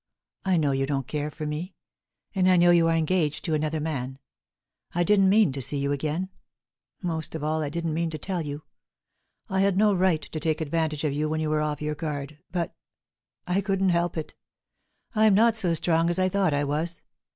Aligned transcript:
I 0.43 0.57
know 0.57 0.71
you 0.71 0.87
don't 0.87 1.05
care 1.07 1.29
for 1.29 1.45
me; 1.45 1.75
I 2.35 2.41
know 2.57 2.71
you 2.71 2.87
are 2.87 2.95
engaged 2.95 3.45
to 3.45 3.53
another 3.53 3.79
man. 3.79 4.17
I 4.95 5.03
didn't 5.03 5.29
mean 5.29 5.51
to 5.51 5.61
see 5.61 5.77
you 5.77 5.91
again; 5.91 6.29
most 7.03 7.35
of 7.35 7.43
all 7.43 7.61
I 7.61 7.69
didn't 7.69 7.93
mean 7.93 8.09
to 8.09 8.17
tell 8.17 8.41
you. 8.41 8.63
I 9.47 9.59
had 9.59 9.77
no 9.77 9.93
right 9.93 10.23
to 10.23 10.39
take 10.39 10.59
advantage 10.59 11.03
of 11.03 11.13
you 11.13 11.29
when 11.29 11.39
you 11.39 11.51
were 11.51 11.61
off 11.61 11.83
your 11.83 11.93
guard, 11.93 12.39
but—I 12.49 13.61
couldn't 13.61 13.89
help 13.89 14.17
it; 14.17 14.33
I'm 15.13 15.35
not 15.35 15.55
so 15.55 15.71
strong 15.75 16.09
as 16.09 16.17
I 16.17 16.29
thought 16.29 16.51
I 16.51 16.63
was. 16.63 16.99